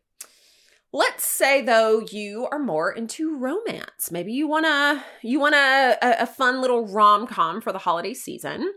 Let's 0.95 1.25
say 1.25 1.61
though 1.61 1.99
you 2.09 2.47
are 2.53 2.57
more 2.57 2.89
into 2.89 3.37
romance. 3.37 4.11
Maybe 4.11 4.31
you 4.31 4.47
want 4.47 4.65
to 4.65 5.03
you 5.21 5.41
want 5.41 5.53
a, 5.53 5.97
a 6.01 6.25
fun 6.25 6.61
little 6.61 6.87
rom-com 6.87 7.59
for 7.59 7.73
the 7.73 7.79
holiday 7.79 8.13
season. 8.13 8.71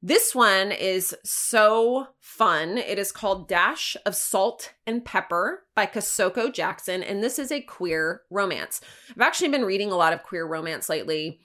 This 0.00 0.36
one 0.36 0.70
is 0.70 1.16
so 1.24 2.06
fun. 2.20 2.78
It 2.78 2.96
is 2.96 3.10
called 3.10 3.48
Dash 3.48 3.96
of 4.06 4.14
Salt 4.14 4.72
and 4.86 5.04
Pepper 5.04 5.64
by 5.74 5.86
Kosoko 5.86 6.54
Jackson, 6.54 7.02
and 7.02 7.24
this 7.24 7.40
is 7.40 7.50
a 7.50 7.60
queer 7.60 8.22
romance. 8.30 8.80
I've 9.10 9.22
actually 9.22 9.48
been 9.48 9.64
reading 9.64 9.90
a 9.90 9.96
lot 9.96 10.12
of 10.12 10.22
queer 10.22 10.46
romance 10.46 10.88
lately 10.88 11.40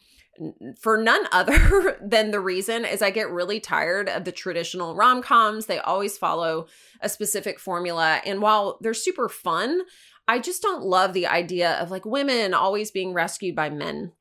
for 0.80 0.98
none 0.98 1.26
other 1.32 1.98
than 2.02 2.32
the 2.32 2.40
reason 2.40 2.86
is 2.86 3.02
I 3.02 3.12
get 3.12 3.30
really 3.30 3.60
tired 3.60 4.10
of 4.10 4.26
the 4.26 4.32
traditional 4.32 4.96
rom-coms. 4.96 5.66
They 5.66 5.80
always 5.80 6.18
follow 6.18 6.68
a 7.02 7.10
specific 7.10 7.60
formula 7.60 8.22
and 8.26 8.42
while 8.42 8.78
they're 8.82 8.94
super 8.94 9.30
fun, 9.30 9.82
I 10.28 10.40
just 10.40 10.62
don't 10.62 10.84
love 10.84 11.14
the 11.14 11.28
idea 11.28 11.74
of 11.74 11.92
like 11.92 12.06
women 12.06 12.54
always 12.54 12.92
being 12.92 13.14
rescued 13.14 13.56
by 13.56 13.70
men. 13.70 14.14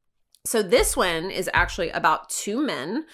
So 0.45 0.63
this 0.63 0.97
one 0.97 1.31
is 1.31 1.49
actually 1.55 1.91
about 1.91 2.29
two 2.29 2.61
men. 2.61 3.07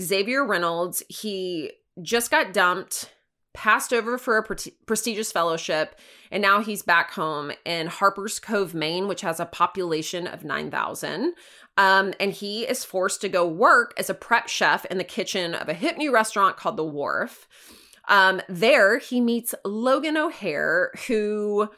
Xavier 0.00 0.44
Reynolds, 0.44 1.02
he 1.08 1.72
just 2.02 2.30
got 2.30 2.52
dumped, 2.52 3.10
passed 3.54 3.92
over 3.92 4.18
for 4.18 4.36
a 4.36 4.42
pre- 4.42 4.74
prestigious 4.84 5.32
fellowship, 5.32 5.98
and 6.30 6.42
now 6.42 6.60
he's 6.60 6.82
back 6.82 7.12
home 7.12 7.52
in 7.64 7.86
Harper's 7.86 8.38
Cove, 8.38 8.74
Maine, 8.74 9.08
which 9.08 9.22
has 9.22 9.40
a 9.40 9.46
population 9.46 10.26
of 10.26 10.44
9,000. 10.44 11.34
Um, 11.76 12.14
and 12.20 12.32
he 12.32 12.62
is 12.62 12.84
forced 12.84 13.20
to 13.22 13.28
go 13.28 13.46
work 13.46 13.94
as 13.96 14.08
a 14.08 14.14
prep 14.14 14.48
chef 14.48 14.84
in 14.86 14.98
the 14.98 15.04
kitchen 15.04 15.54
of 15.54 15.68
a 15.68 15.74
hip 15.74 15.96
new 15.96 16.12
restaurant 16.12 16.56
called 16.56 16.76
The 16.76 16.84
Wharf. 16.84 17.48
Um, 18.08 18.40
there, 18.48 18.98
he 18.98 19.20
meets 19.20 19.54
Logan 19.64 20.16
O'Hare, 20.16 20.92
who 21.08 21.68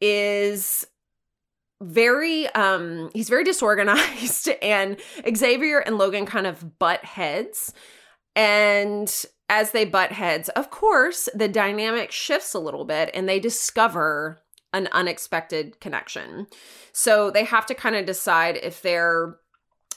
is 0.00 0.86
very 1.80 2.48
um 2.50 3.10
he's 3.14 3.28
very 3.28 3.44
disorganized 3.44 4.48
and 4.62 4.96
Xavier 5.36 5.78
and 5.78 5.96
Logan 5.96 6.26
kind 6.26 6.46
of 6.46 6.78
butt 6.78 7.04
heads 7.04 7.72
and 8.34 9.24
as 9.48 9.70
they 9.70 9.84
butt 9.84 10.10
heads 10.10 10.48
of 10.50 10.70
course 10.70 11.28
the 11.34 11.48
dynamic 11.48 12.10
shifts 12.10 12.52
a 12.54 12.58
little 12.58 12.84
bit 12.84 13.10
and 13.14 13.28
they 13.28 13.38
discover 13.38 14.40
an 14.72 14.88
unexpected 14.92 15.80
connection. 15.80 16.46
So 16.92 17.30
they 17.30 17.44
have 17.44 17.66
to 17.66 17.74
kind 17.74 17.96
of 17.96 18.06
decide 18.06 18.58
if 18.62 18.82
their 18.82 19.36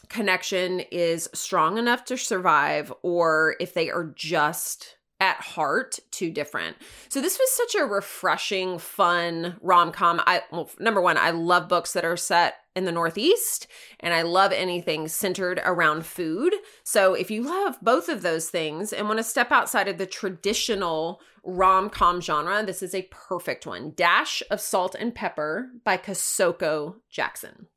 connection 0.09 0.81
is 0.91 1.29
strong 1.33 1.77
enough 1.77 2.05
to 2.05 2.17
survive 2.17 2.91
or 3.01 3.55
if 3.59 3.73
they 3.73 3.89
are 3.89 4.13
just 4.15 4.97
at 5.21 5.37
heart 5.37 5.99
too 6.09 6.31
different. 6.31 6.75
So 7.07 7.21
this 7.21 7.37
was 7.39 7.51
such 7.51 7.75
a 7.75 7.85
refreshing, 7.85 8.79
fun 8.79 9.55
rom-com. 9.61 10.19
I 10.25 10.41
well, 10.51 10.69
number 10.79 10.99
one, 10.99 11.15
I 11.15 11.29
love 11.29 11.69
books 11.69 11.93
that 11.93 12.03
are 12.03 12.17
set 12.17 12.55
in 12.75 12.85
the 12.85 12.91
Northeast, 12.91 13.67
and 13.99 14.13
I 14.13 14.23
love 14.23 14.51
anything 14.51 15.07
centered 15.07 15.61
around 15.63 16.05
food. 16.05 16.55
So 16.83 17.13
if 17.13 17.29
you 17.29 17.43
love 17.43 17.77
both 17.81 18.09
of 18.09 18.23
those 18.23 18.49
things 18.49 18.91
and 18.91 19.07
want 19.07 19.19
to 19.19 19.23
step 19.23 19.51
outside 19.51 19.87
of 19.87 19.97
the 19.97 20.05
traditional 20.05 21.21
rom-com 21.43 22.19
genre, 22.19 22.65
this 22.65 22.81
is 22.81 22.95
a 22.95 23.07
perfect 23.11 23.67
one. 23.67 23.93
Dash 23.95 24.41
of 24.49 24.59
Salt 24.59 24.95
and 24.97 25.13
Pepper 25.13 25.69
by 25.83 25.97
Kosoko 25.97 26.95
Jackson. 27.09 27.67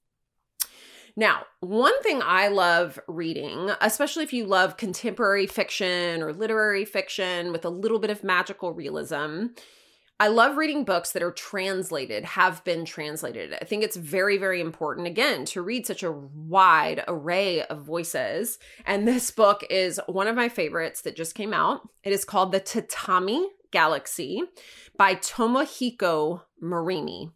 Now, 1.16 1.44
one 1.61 2.00
thing 2.02 2.23
I 2.25 2.49
love 2.49 2.99
reading, 3.06 3.71
especially 3.80 4.25
if 4.25 4.33
you 4.33 4.47
love 4.47 4.76
contemporary 4.76 5.47
fiction 5.47 6.23
or 6.23 6.33
literary 6.33 6.85
fiction 6.85 7.52
with 7.52 7.64
a 7.64 7.71
little 7.71 8.00
bit 8.00 8.11
of 8.11 8.25
magical 8.25 8.73
realism, 8.73 9.47
I 10.18 10.28
love 10.28 10.56
reading 10.56 10.85
books 10.85 11.12
that 11.12 11.23
are 11.23 11.33
translated, 11.33 12.25
have 12.25 12.62
been 12.64 12.85
translated. 12.85 13.56
I 13.61 13.64
think 13.64 13.83
it's 13.83 13.97
very, 13.97 14.38
very 14.38 14.61
important, 14.61 15.09
again, 15.09 15.44
to 15.47 15.62
read 15.62 15.87
such 15.87 16.02
a 16.02 16.12
wide 16.12 17.02
array 17.09 17.62
of 17.62 17.83
voices. 17.83 18.59
And 18.87 19.06
this 19.06 19.30
book 19.33 19.64
is 19.71 20.00
one 20.06 20.28
of 20.28 20.37
my 20.37 20.49
favorites 20.49 21.02
that 21.02 21.16
just 21.16 21.35
came 21.35 21.52
out. 21.52 21.88
It 22.04 22.12
is 22.12 22.25
called 22.25 22.52
The 22.52 22.61
Tatami 22.61 23.49
Galaxy 23.73 24.42
by 24.97 25.16
Tomihiko 25.16 26.42
Morimi. 26.62 27.33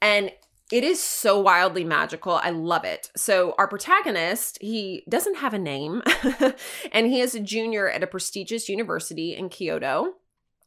And 0.00 0.30
it 0.72 0.82
is 0.82 1.02
so 1.02 1.38
wildly 1.38 1.84
magical. 1.84 2.32
I 2.34 2.50
love 2.50 2.84
it. 2.84 3.10
So, 3.16 3.54
our 3.58 3.68
protagonist, 3.68 4.58
he 4.60 5.04
doesn't 5.08 5.36
have 5.36 5.52
a 5.52 5.58
name, 5.58 6.02
and 6.92 7.06
he 7.06 7.20
is 7.20 7.34
a 7.34 7.40
junior 7.40 7.88
at 7.88 8.02
a 8.02 8.06
prestigious 8.06 8.68
university 8.68 9.36
in 9.36 9.50
Kyoto. 9.50 10.14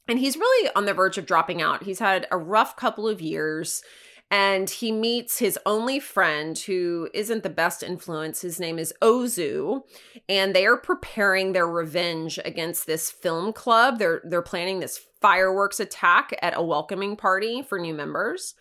And 0.07 0.19
he's 0.19 0.37
really 0.37 0.69
on 0.75 0.85
the 0.85 0.93
verge 0.93 1.17
of 1.17 1.25
dropping 1.25 1.61
out. 1.61 1.83
He's 1.83 1.99
had 1.99 2.27
a 2.31 2.37
rough 2.37 2.75
couple 2.75 3.07
of 3.07 3.21
years, 3.21 3.81
and 4.29 4.69
he 4.69 4.91
meets 4.91 5.39
his 5.39 5.57
only 5.65 5.99
friend 5.99 6.57
who 6.57 7.09
isn't 7.13 7.43
the 7.43 7.49
best 7.49 7.81
influence. 7.81 8.41
His 8.41 8.59
name 8.59 8.77
is 8.77 8.93
Ozu, 9.01 9.81
and 10.29 10.55
they 10.55 10.65
are 10.65 10.77
preparing 10.77 11.51
their 11.51 11.67
revenge 11.67 12.39
against 12.45 12.85
this 12.85 13.09
film 13.09 13.51
club. 13.51 13.99
They're 13.99 14.21
they're 14.23 14.41
planning 14.41 14.79
this 14.79 15.05
fireworks 15.21 15.79
attack 15.79 16.37
at 16.41 16.55
a 16.55 16.61
welcoming 16.61 17.15
party 17.15 17.61
for 17.61 17.79
new 17.79 17.93
members. 17.93 18.53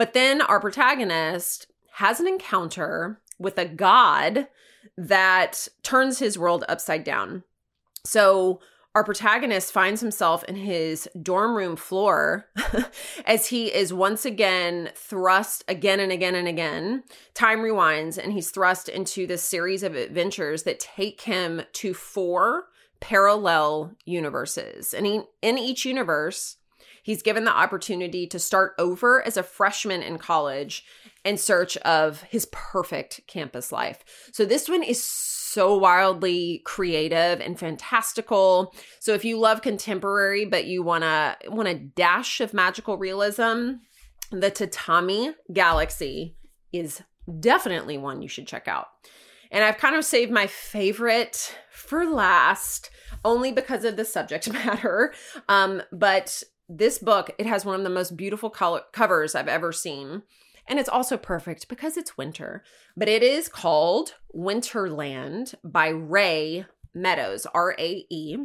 But 0.00 0.14
then 0.14 0.40
our 0.40 0.60
protagonist 0.60 1.66
has 1.96 2.20
an 2.20 2.26
encounter 2.26 3.20
with 3.38 3.58
a 3.58 3.66
god 3.66 4.48
that 4.96 5.68
turns 5.82 6.20
his 6.20 6.38
world 6.38 6.64
upside 6.70 7.04
down. 7.04 7.44
So 8.06 8.60
our 8.94 9.04
protagonist 9.04 9.74
finds 9.74 10.00
himself 10.00 10.42
in 10.44 10.56
his 10.56 11.06
dorm 11.20 11.54
room 11.54 11.76
floor 11.76 12.46
as 13.26 13.48
he 13.48 13.66
is 13.66 13.92
once 13.92 14.24
again 14.24 14.88
thrust 14.94 15.64
again 15.68 16.00
and 16.00 16.10
again 16.10 16.34
and 16.34 16.48
again. 16.48 17.04
Time 17.34 17.58
rewinds 17.58 18.16
and 18.16 18.32
he's 18.32 18.50
thrust 18.50 18.88
into 18.88 19.26
this 19.26 19.42
series 19.42 19.82
of 19.82 19.94
adventures 19.96 20.62
that 20.62 20.80
take 20.80 21.20
him 21.20 21.60
to 21.74 21.92
four 21.92 22.68
parallel 23.00 23.94
universes. 24.06 24.94
And 24.94 25.04
he, 25.04 25.20
in 25.42 25.58
each 25.58 25.84
universe, 25.84 26.56
He's 27.02 27.22
given 27.22 27.44
the 27.44 27.56
opportunity 27.56 28.26
to 28.28 28.38
start 28.38 28.74
over 28.78 29.26
as 29.26 29.36
a 29.36 29.42
freshman 29.42 30.02
in 30.02 30.18
college 30.18 30.84
in 31.24 31.36
search 31.36 31.76
of 31.78 32.22
his 32.22 32.46
perfect 32.52 33.20
campus 33.26 33.72
life. 33.72 34.04
So 34.32 34.44
this 34.44 34.68
one 34.68 34.82
is 34.82 35.02
so 35.02 35.76
wildly 35.76 36.62
creative 36.64 37.40
and 37.40 37.58
fantastical. 37.58 38.74
So 39.00 39.14
if 39.14 39.24
you 39.24 39.38
love 39.38 39.62
contemporary 39.62 40.44
but 40.44 40.66
you 40.66 40.82
want 40.82 41.02
to 41.02 41.36
want 41.48 41.68
a 41.68 41.74
dash 41.74 42.40
of 42.40 42.54
magical 42.54 42.96
realism, 42.96 43.72
the 44.30 44.50
Tatami 44.50 45.34
Galaxy 45.52 46.36
is 46.72 47.02
definitely 47.40 47.98
one 47.98 48.22
you 48.22 48.28
should 48.28 48.46
check 48.46 48.68
out. 48.68 48.86
And 49.50 49.64
I've 49.64 49.78
kind 49.78 49.96
of 49.96 50.04
saved 50.04 50.30
my 50.30 50.46
favorite 50.46 51.56
for 51.72 52.04
last 52.06 52.90
only 53.24 53.50
because 53.52 53.84
of 53.84 53.96
the 53.96 54.04
subject 54.04 54.52
matter. 54.52 55.12
Um, 55.48 55.82
but 55.92 56.42
this 56.70 56.98
book, 56.98 57.30
it 57.36 57.46
has 57.46 57.64
one 57.64 57.74
of 57.74 57.82
the 57.82 57.90
most 57.90 58.16
beautiful 58.16 58.48
color- 58.48 58.82
covers 58.92 59.34
I've 59.34 59.48
ever 59.48 59.72
seen. 59.72 60.22
And 60.68 60.78
it's 60.78 60.88
also 60.88 61.16
perfect 61.16 61.68
because 61.68 61.96
it's 61.96 62.16
winter. 62.16 62.62
But 62.96 63.08
it 63.08 63.24
is 63.24 63.48
called 63.48 64.14
Winterland 64.34 65.54
by 65.64 65.88
Rae 65.88 66.64
Meadows, 66.94 67.44
R 67.52 67.74
A 67.76 68.06
E. 68.08 68.36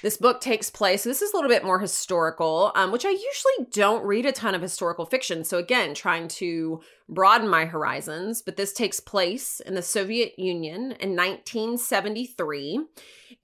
This 0.00 0.16
book 0.16 0.40
takes 0.40 0.68
place, 0.68 1.04
this 1.04 1.22
is 1.22 1.32
a 1.32 1.36
little 1.36 1.50
bit 1.50 1.64
more 1.64 1.78
historical, 1.78 2.72
um, 2.74 2.90
which 2.90 3.04
I 3.04 3.10
usually 3.10 3.68
don't 3.70 4.04
read 4.04 4.26
a 4.26 4.32
ton 4.32 4.54
of 4.54 4.60
historical 4.60 5.06
fiction. 5.06 5.44
So, 5.44 5.58
again, 5.58 5.94
trying 5.94 6.26
to 6.28 6.80
broaden 7.08 7.48
my 7.48 7.66
horizons, 7.66 8.42
but 8.42 8.56
this 8.56 8.72
takes 8.72 8.98
place 8.98 9.60
in 9.60 9.76
the 9.76 9.82
Soviet 9.82 10.36
Union 10.40 10.92
in 10.98 11.14
1973. 11.14 12.80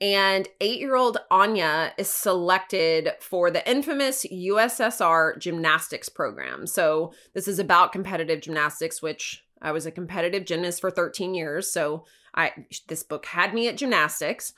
And 0.01 0.47
eight 0.61 0.79
year 0.79 0.95
old 0.95 1.19
Anya 1.31 1.93
is 1.99 2.09
selected 2.09 3.11
for 3.21 3.51
the 3.51 3.69
infamous 3.69 4.25
USSR 4.33 5.39
gymnastics 5.39 6.09
program. 6.09 6.67
So, 6.67 7.13
this 7.35 7.49
is 7.49 7.59
about 7.59 7.93
competitive 7.93 8.41
gymnastics, 8.41 9.03
which 9.03 9.45
I 9.61 9.73
was 9.73 9.87
a 9.87 9.91
competitive 9.91 10.45
gymnast 10.45 10.81
for 10.81 10.91
13 10.91 11.35
years. 11.35 11.73
So, 11.73 12.05
I 12.35 12.53
this 12.87 13.03
book 13.03 13.27
had 13.27 13.53
me 13.53 13.67
at 13.67 13.77
gymnastics. 13.77 14.53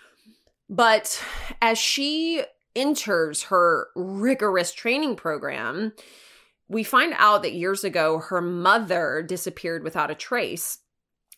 But 0.69 1.23
as 1.61 1.79
she 1.79 2.45
enters 2.77 3.45
her 3.45 3.89
rigorous 3.97 4.73
training 4.73 5.17
program, 5.17 5.93
we 6.69 6.85
find 6.85 7.15
out 7.17 7.43
that 7.43 7.55
years 7.55 7.83
ago 7.83 8.19
her 8.19 8.41
mother 8.41 9.25
disappeared 9.27 9.83
without 9.83 10.11
a 10.11 10.15
trace, 10.15 10.79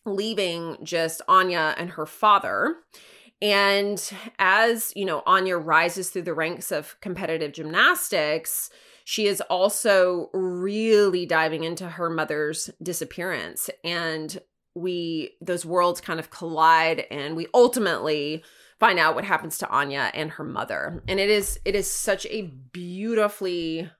leaving 0.05 0.77
just 0.83 1.21
Anya 1.27 1.73
and 1.77 1.91
her 1.91 2.05
father. 2.05 2.75
And 3.43 4.01
as, 4.39 4.93
you 4.95 5.03
know, 5.03 5.21
Anya 5.25 5.57
rises 5.57 6.09
through 6.09 6.21
the 6.21 6.33
ranks 6.33 6.71
of 6.71 6.95
competitive 7.01 7.51
gymnastics, 7.51 8.69
she 9.03 9.27
is 9.27 9.41
also 9.41 10.29
really 10.33 11.25
diving 11.25 11.65
into 11.65 11.89
her 11.89 12.09
mother's 12.09 12.69
disappearance 12.81 13.69
and 13.83 14.39
we 14.75 15.35
those 15.39 15.65
worlds 15.65 16.01
kind 16.01 16.19
of 16.19 16.31
collide 16.31 17.05
and 17.11 17.35
we 17.35 17.45
ultimately 17.53 18.43
find 18.79 18.97
out 18.97 19.13
what 19.13 19.23
happens 19.23 19.57
to 19.59 19.69
Anya 19.69 20.09
and 20.13 20.31
her 20.31 20.43
mother. 20.43 21.03
And 21.07 21.19
it 21.19 21.29
is 21.29 21.59
it 21.65 21.75
is 21.75 21.91
such 21.91 22.25
a 22.27 22.43
beautifully 22.71 23.91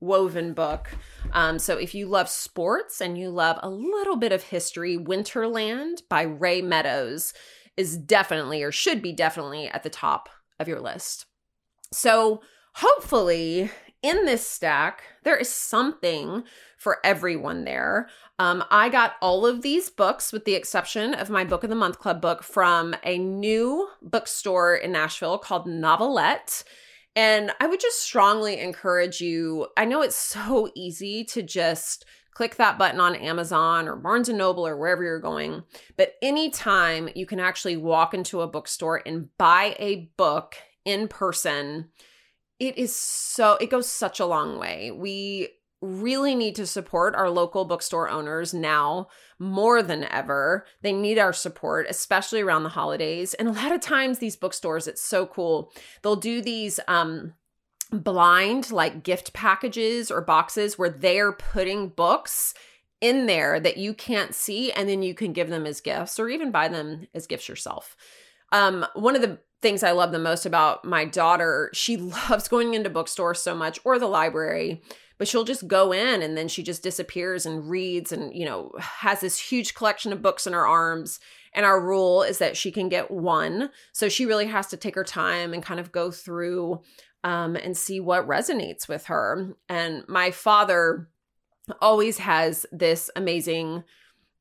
woven 0.00 0.52
book. 0.52 0.90
Um, 1.32 1.58
so 1.58 1.76
if 1.76 1.94
you 1.94 2.06
love 2.06 2.28
sports 2.28 3.00
and 3.00 3.18
you 3.18 3.30
love 3.30 3.58
a 3.62 3.68
little 3.68 4.16
bit 4.16 4.32
of 4.32 4.42
history, 4.42 4.96
Winterland 4.96 6.02
by 6.08 6.22
Rae 6.22 6.62
Meadows 6.62 7.34
is 7.76 7.96
definitely 7.96 8.62
or 8.62 8.72
should 8.72 9.02
be 9.02 9.12
definitely 9.12 9.68
at 9.68 9.82
the 9.82 9.90
top 9.90 10.28
of 10.58 10.68
your 10.68 10.80
list. 10.80 11.26
So, 11.92 12.40
hopefully, 12.74 13.70
in 14.02 14.24
this 14.24 14.46
stack, 14.46 15.02
there 15.22 15.36
is 15.36 15.48
something 15.48 16.42
for 16.76 16.98
everyone 17.04 17.64
there. 17.64 18.08
Um, 18.38 18.64
I 18.70 18.88
got 18.88 19.14
all 19.22 19.46
of 19.46 19.62
these 19.62 19.88
books, 19.88 20.32
with 20.32 20.44
the 20.44 20.54
exception 20.54 21.14
of 21.14 21.30
my 21.30 21.44
Book 21.44 21.62
of 21.62 21.70
the 21.70 21.76
Month 21.76 21.98
Club 22.00 22.20
book, 22.20 22.42
from 22.42 22.96
a 23.04 23.18
new 23.18 23.88
bookstore 24.02 24.74
in 24.74 24.90
Nashville 24.92 25.38
called 25.38 25.66
Novelette. 25.66 26.64
And 27.14 27.52
I 27.60 27.66
would 27.66 27.80
just 27.80 28.02
strongly 28.02 28.58
encourage 28.58 29.20
you. 29.20 29.68
I 29.76 29.84
know 29.84 30.02
it's 30.02 30.16
so 30.16 30.70
easy 30.74 31.24
to 31.24 31.42
just 31.42 32.04
click 32.34 32.56
that 32.56 32.78
button 32.78 33.00
on 33.00 33.14
Amazon 33.14 33.88
or 33.88 33.96
Barnes 33.96 34.28
and 34.28 34.38
Noble 34.38 34.66
or 34.66 34.76
wherever 34.76 35.02
you're 35.02 35.20
going. 35.20 35.62
But 35.96 36.14
anytime 36.22 37.08
you 37.14 37.26
can 37.26 37.40
actually 37.40 37.76
walk 37.76 38.14
into 38.14 38.40
a 38.40 38.48
bookstore 38.48 39.02
and 39.04 39.28
buy 39.38 39.76
a 39.78 40.10
book 40.16 40.56
in 40.84 41.08
person, 41.08 41.90
it 42.58 42.78
is 42.78 42.94
so, 42.94 43.54
it 43.60 43.70
goes 43.70 43.88
such 43.88 44.20
a 44.20 44.26
long 44.26 44.58
way. 44.58 44.90
We 44.90 45.48
really 45.82 46.36
need 46.36 46.54
to 46.54 46.66
support 46.66 47.14
our 47.16 47.28
local 47.28 47.64
bookstore 47.64 48.08
owners 48.08 48.54
now 48.54 49.08
more 49.38 49.82
than 49.82 50.04
ever. 50.04 50.64
They 50.80 50.92
need 50.92 51.18
our 51.18 51.32
support, 51.32 51.86
especially 51.90 52.40
around 52.40 52.62
the 52.62 52.68
holidays. 52.68 53.34
And 53.34 53.48
a 53.48 53.52
lot 53.52 53.72
of 53.72 53.80
times, 53.80 54.18
these 54.18 54.36
bookstores, 54.36 54.86
it's 54.86 55.02
so 55.02 55.26
cool. 55.26 55.72
They'll 56.02 56.16
do 56.16 56.40
these, 56.40 56.78
um, 56.86 57.34
blind 57.92 58.70
like 58.70 59.02
gift 59.02 59.32
packages 59.32 60.10
or 60.10 60.20
boxes 60.20 60.78
where 60.78 60.88
they're 60.88 61.32
putting 61.32 61.88
books 61.88 62.54
in 63.00 63.26
there 63.26 63.60
that 63.60 63.76
you 63.76 63.92
can't 63.92 64.34
see 64.34 64.72
and 64.72 64.88
then 64.88 65.02
you 65.02 65.12
can 65.12 65.32
give 65.32 65.50
them 65.50 65.66
as 65.66 65.80
gifts 65.80 66.18
or 66.18 66.28
even 66.28 66.50
buy 66.50 66.68
them 66.68 67.06
as 67.14 67.26
gifts 67.26 67.48
yourself. 67.48 67.96
Um, 68.52 68.86
one 68.94 69.16
of 69.16 69.22
the 69.22 69.38
things 69.60 69.82
I 69.82 69.92
love 69.92 70.12
the 70.12 70.18
most 70.18 70.46
about 70.46 70.84
my 70.84 71.04
daughter, 71.04 71.70
she 71.74 71.96
loves 72.30 72.48
going 72.48 72.74
into 72.74 72.90
bookstores 72.90 73.42
so 73.42 73.54
much 73.54 73.78
or 73.84 73.98
the 73.98 74.06
library, 74.06 74.82
but 75.18 75.28
she'll 75.28 75.44
just 75.44 75.68
go 75.68 75.92
in 75.92 76.22
and 76.22 76.36
then 76.36 76.48
she 76.48 76.62
just 76.62 76.82
disappears 76.82 77.44
and 77.44 77.68
reads 77.68 78.12
and, 78.12 78.34
you 78.34 78.44
know, 78.44 78.72
has 78.78 79.20
this 79.20 79.38
huge 79.38 79.74
collection 79.74 80.12
of 80.12 80.22
books 80.22 80.46
in 80.46 80.52
her 80.52 80.66
arms. 80.66 81.20
And 81.54 81.66
our 81.66 81.80
rule 81.80 82.22
is 82.22 82.38
that 82.38 82.56
she 82.56 82.72
can 82.72 82.88
get 82.88 83.10
one. 83.10 83.70
So 83.92 84.08
she 84.08 84.26
really 84.26 84.46
has 84.46 84.68
to 84.68 84.76
take 84.76 84.94
her 84.94 85.04
time 85.04 85.52
and 85.52 85.62
kind 85.62 85.78
of 85.78 85.92
go 85.92 86.10
through 86.10 86.80
um, 87.24 87.56
and 87.56 87.76
see 87.76 88.00
what 88.00 88.26
resonates 88.26 88.88
with 88.88 89.06
her. 89.06 89.54
And 89.68 90.04
my 90.08 90.30
father 90.30 91.08
always 91.80 92.18
has 92.18 92.66
this 92.72 93.10
amazing 93.14 93.84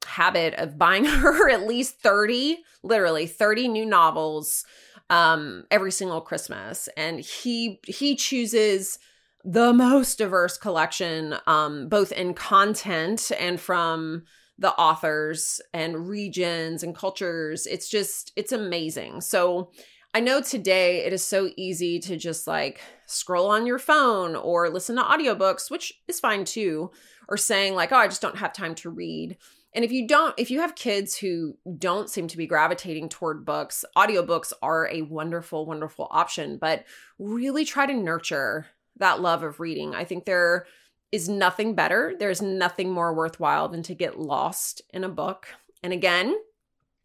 habit 0.06 0.54
of 0.56 0.78
buying 0.78 1.06
her 1.06 1.50
at 1.50 1.68
least 1.68 2.00
30, 2.02 2.58
literally 2.84 3.28
30 3.28 3.68
new 3.68 3.86
novels 3.86 4.66
um, 5.10 5.66
every 5.70 5.92
single 5.92 6.22
Christmas. 6.22 6.88
And 6.96 7.20
he 7.20 7.80
he 7.86 8.16
chooses 8.16 8.98
the 9.44 9.74
most 9.74 10.18
diverse 10.18 10.58
collection, 10.58 11.36
um, 11.48 11.90
both 11.90 12.12
in 12.12 12.34
content 12.34 13.32
and 13.40 13.60
from 13.60 14.24
the 14.58 14.74
authors 14.74 15.60
and 15.74 16.08
regions 16.08 16.84
and 16.84 16.96
cultures. 16.96 17.66
It's 17.66 17.90
just, 17.90 18.32
it's 18.36 18.52
amazing. 18.52 19.22
So 19.22 19.72
I 20.14 20.20
know 20.20 20.42
today 20.42 21.06
it 21.06 21.14
is 21.14 21.24
so 21.24 21.52
easy 21.56 22.00
to 22.00 22.18
just 22.18 22.46
like 22.46 22.82
scroll 23.06 23.50
on 23.50 23.66
your 23.66 23.80
phone 23.80 24.36
or 24.36 24.70
listen 24.70 24.98
to 24.98 25.04
audiobooks, 25.04 25.72
which 25.72 25.94
is 26.08 26.20
fine 26.20 26.44
too, 26.44 26.92
or 27.30 27.38
saying 27.38 27.76
like, 27.76 27.92
oh, 27.92 27.98
I 27.98 28.08
just 28.08 28.22
don't 28.22 28.38
have 28.38 28.52
time 28.52 28.76
to 28.76 28.90
read. 28.90 29.38
And 29.74 29.86
if 29.86 29.92
you 29.92 30.06
don't, 30.06 30.38
if 30.38 30.52
you 30.52 30.60
have 30.60 30.76
kids 30.76 31.16
who 31.16 31.58
don't 31.78 32.10
seem 32.10 32.28
to 32.28 32.38
be 32.38 32.46
gravitating 32.46 33.08
toward 33.08 33.46
books, 33.46 33.86
audiobooks 33.96 34.52
are 34.62 34.90
a 34.90 35.04
wonderful, 35.04 35.66
wonderful 35.66 36.10
option, 36.12 36.58
but 36.58 36.84
really 37.18 37.64
try 37.64 37.86
to 37.86 37.94
nurture 37.94 38.68
that 38.98 39.22
love 39.22 39.44
of 39.44 39.62
reading. 39.62 39.96
I 39.96 40.04
think 40.04 40.26
there 40.26 40.66
is 41.14 41.30
nothing 41.30 41.74
better. 41.74 42.16
There's 42.20 42.42
nothing 42.42 42.92
more 42.92 43.14
worthwhile 43.14 43.70
than 43.70 43.84
to 43.84 43.96
get 43.96 44.20
lost 44.20 44.82
in 44.94 45.06
a 45.06 45.10
book. 45.10 45.48
And 45.82 45.94
again, 45.94 46.36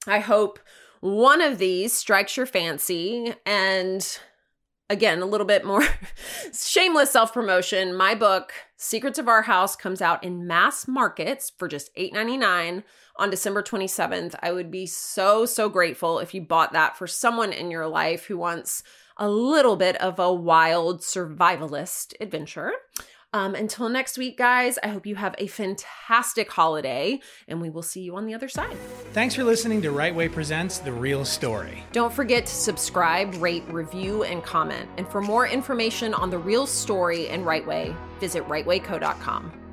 I 0.09 0.19
hope 0.19 0.59
one 1.07 1.41
of 1.41 1.59
these 1.59 1.93
strikes 1.93 2.37
your 2.37 2.47
fancy 2.47 3.33
and 3.47 4.19
again 4.91 5.23
a 5.23 5.27
little 5.27 5.47
bit 5.47 5.65
more 5.65 5.87
shameless 6.53 7.13
self-promotion. 7.13 7.95
My 7.95 8.17
book 8.17 8.53
secrets 8.77 9.17
of 9.17 9.29
our 9.29 9.43
house 9.43 9.77
comes 9.77 10.03
out 10.03 10.25
in 10.25 10.49
mass 10.49 10.89
markets 10.89 11.53
for 11.57 11.69
just 11.69 11.95
$8.99 11.95 12.83
on 13.19 13.31
december 13.31 13.63
27th 13.63 14.35
i 14.43 14.53
would 14.53 14.71
be 14.71 14.85
so 14.85 15.47
so 15.47 15.71
grateful 15.71 16.19
if 16.19 16.35
you 16.35 16.43
bought 16.43 16.75
that 16.75 16.99
for 16.99 17.07
someone 17.07 17.51
in 17.51 17.71
your 17.71 17.87
life 17.87 18.27
who 18.27 18.37
wants 18.37 18.83
a 19.17 19.27
little 19.27 19.77
bit 19.77 19.97
of 20.03 20.19
a 20.19 20.31
wild 20.31 21.01
survivalist 21.01 22.13
adventure 22.21 22.73
um, 23.37 23.55
until 23.55 23.91
next 23.91 24.17
week, 24.17 24.39
guys, 24.39 24.79
I 24.83 24.89
hope 24.89 25.05
you 25.05 25.15
have 25.15 25.35
a 25.37 25.47
fantastic 25.47 26.51
holiday 26.51 27.21
and 27.47 27.61
we 27.61 27.69
will 27.69 27.83
see 27.83 28.01
you 28.01 28.17
on 28.17 28.25
the 28.25 28.33
other 28.33 28.49
side. 28.49 28.77
Thanks 29.13 29.35
for 29.35 29.45
listening 29.45 29.83
to 29.83 29.91
Write 29.91 30.15
Way 30.15 30.29
Presents 30.29 30.79
The 30.79 30.93
Real 30.93 31.23
Story. 31.23 31.85
Don't 31.93 32.13
forget 32.13 32.47
to 32.47 32.55
subscribe, 32.55 33.35
rate, 33.35 33.65
review, 33.69 34.25
and 34.25 34.43
comment. 34.43 34.89
And 34.97 35.07
for 35.07 35.21
more 35.21 35.47
information 35.47 36.15
on 36.15 36.31
The 36.31 36.39
Real 36.39 36.67
Story 36.67 37.29
and 37.29 37.45
Write 37.45 37.67
Way, 37.67 37.95
visit 38.21 38.43
writewayco.com. 38.49 39.66